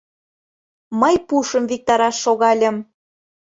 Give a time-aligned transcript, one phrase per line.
[1.01, 2.75] Мый пушым виктараш шогальым